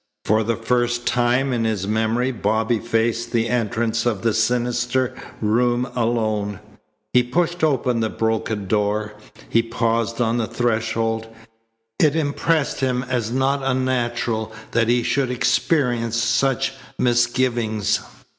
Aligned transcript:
For 0.25 0.41
the 0.41 0.55
first 0.55 1.05
time 1.05 1.53
in 1.53 1.63
his 1.63 1.85
memory 1.85 2.31
Bobby 2.31 2.79
faced 2.79 3.31
the 3.31 3.47
entrance 3.47 4.03
of 4.07 4.23
the 4.23 4.33
sinister 4.33 5.13
room 5.43 5.87
alone. 5.95 6.59
He 7.13 7.21
pushed 7.21 7.63
open 7.63 7.99
the 7.99 8.09
broken 8.09 8.65
door. 8.67 9.13
He 9.47 9.61
paused 9.61 10.19
on 10.19 10.37
the 10.37 10.47
threshold. 10.47 11.27
It 11.99 12.15
impressed 12.15 12.79
him 12.79 13.03
as 13.09 13.29
not 13.29 13.61
unnatural 13.61 14.51
that 14.71 14.87
he 14.87 15.03
should 15.03 15.29
experience 15.29 16.15
such 16.17 16.73
misgivings. 16.97 17.99